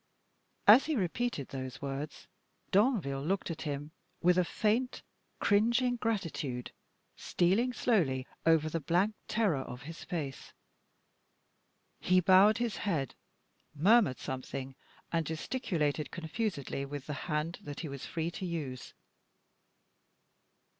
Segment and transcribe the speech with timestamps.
[0.65, 2.25] As he repeated those words,
[2.71, 5.03] Danville looked at him with a faint,
[5.39, 6.71] cringing gratitude,
[7.15, 10.53] stealing slowly over the blank terror of his face.
[11.99, 13.13] He bowed his head,
[13.75, 14.73] murmured something,
[15.11, 18.95] and gesticulated confusedly with the hand that he was free to use.